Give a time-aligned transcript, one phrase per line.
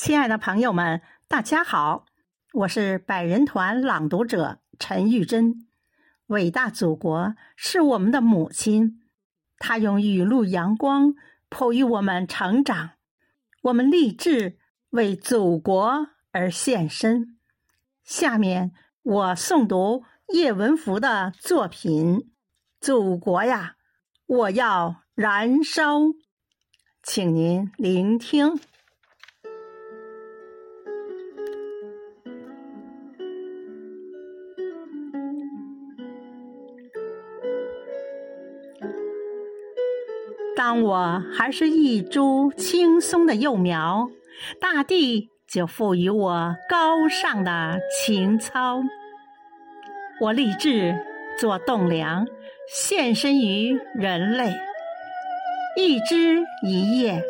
[0.00, 2.06] 亲爱的朋友们，大家好，
[2.52, 5.66] 我是百人团朗读者陈玉珍。
[6.28, 9.02] 伟大祖国是我们的母亲，
[9.58, 11.14] 她用雨露阳光
[11.48, 12.90] 哺育我们成长，
[13.62, 14.56] 我们立志
[14.90, 17.36] 为祖国而献身。
[18.04, 18.70] 下面
[19.02, 22.18] 我诵读叶文福的作品
[22.80, 23.74] 《祖国呀，
[24.26, 25.98] 我要燃烧》，
[27.02, 28.60] 请您聆听。
[40.58, 44.08] 当我还是一株青松的幼苗，
[44.60, 48.82] 大地就赋予我高尚的情操。
[50.20, 50.96] 我立志
[51.38, 52.26] 做栋梁，
[52.68, 54.52] 献身于人类，
[55.76, 57.22] 一枝一叶，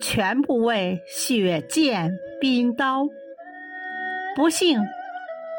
[0.00, 3.06] 全部为血溅冰刀。
[4.34, 4.80] 不幸，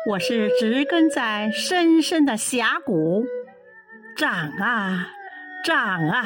[0.10, 3.24] 我是植根在深深的峡谷，
[4.18, 5.08] 长啊，
[5.64, 6.26] 长啊。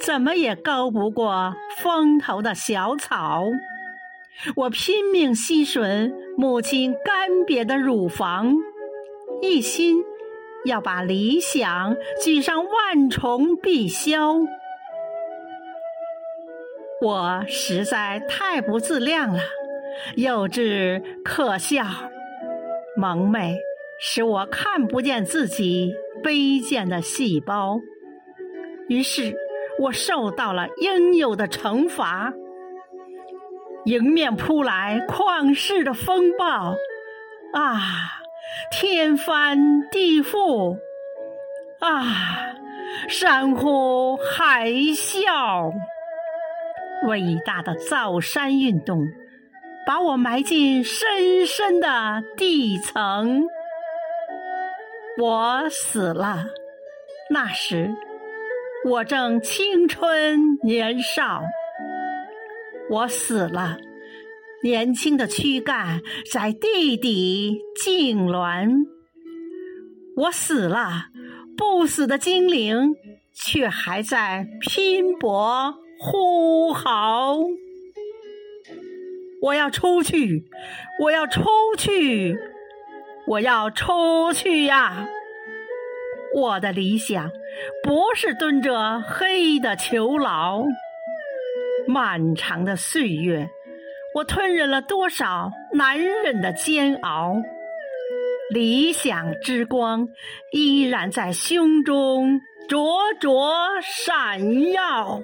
[0.00, 3.44] 怎么也高不过风头的小草。
[4.54, 8.54] 我拼命吸吮母亲干瘪的乳房，
[9.42, 9.96] 一心
[10.64, 14.46] 要把理想举上万重碧霄。
[17.02, 19.40] 我实在太不自量了，
[20.14, 21.84] 幼稚可笑，
[22.96, 23.56] 蒙昧
[24.00, 27.80] 使我看不见自己卑贱的细胞。
[28.88, 29.36] 于是。
[29.78, 32.32] 我受到了应有的惩罚，
[33.84, 36.74] 迎面扑来旷世的风暴，
[37.52, 37.80] 啊，
[38.72, 39.56] 天翻
[39.90, 40.76] 地覆，
[41.80, 42.04] 啊，
[43.08, 45.72] 山呼海啸，
[47.06, 49.06] 伟大的造山运动
[49.86, 53.46] 把我埋进深深的地层，
[55.20, 56.46] 我死了，
[57.30, 57.94] 那时。
[58.84, 61.42] 我正青春年少，
[62.90, 63.76] 我死了，
[64.62, 66.00] 年轻的躯干
[66.32, 68.70] 在地底痉挛。
[70.16, 71.06] 我死了，
[71.56, 72.94] 不死的精灵
[73.34, 77.36] 却还在拼搏呼号。
[79.42, 80.44] 我要出去，
[81.02, 81.42] 我要出
[81.76, 82.38] 去，
[83.26, 85.08] 我要出去呀！
[86.34, 87.30] 我的理想
[87.82, 90.64] 不是蹲着黑的囚牢。
[91.86, 93.48] 漫长的岁月，
[94.14, 97.34] 我吞忍了多少难忍的煎熬。
[98.50, 100.08] 理想之光
[100.52, 105.22] 依然在胸中灼灼闪耀。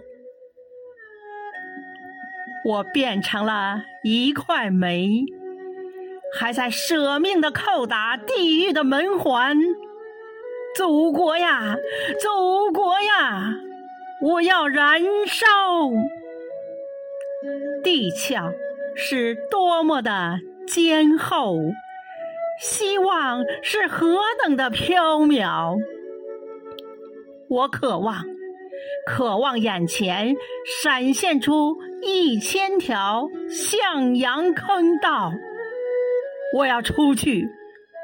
[2.67, 5.09] 我变成了一块煤，
[6.39, 9.59] 还在舍命的叩打地狱的门环。
[10.75, 11.77] 祖国呀，
[12.21, 13.55] 祖国呀，
[14.21, 15.47] 我要燃烧！
[17.85, 18.53] 地壳
[18.97, 21.57] 是多么的坚厚，
[22.61, 25.77] 希望是何等的飘渺。
[27.49, 28.25] 我渴望，
[29.07, 30.35] 渴望眼前
[30.83, 35.33] 闪现出一千条向阳坑道。
[36.57, 37.49] 我要出去，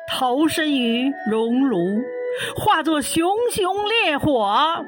[0.08, 1.78] 投身于熔炉。
[2.56, 4.84] 化作熊熊烈火，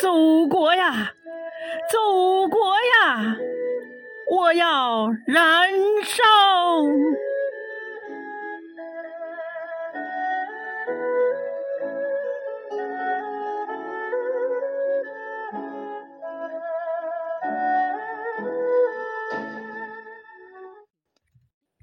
[0.00, 1.14] 祖国呀，
[1.90, 3.36] 祖国呀，
[4.30, 5.70] 我要燃
[6.02, 6.22] 烧！